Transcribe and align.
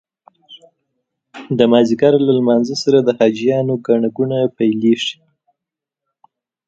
د 1.57 1.59
مازدیګر 1.71 2.13
له 2.27 2.31
لمانځه 2.39 2.75
سره 2.83 2.99
د 3.01 3.09
حاجیانو 3.19 3.73
ګڼه 3.85 4.09
ګوڼه 4.17 4.39
پیلېږي. 4.57 5.17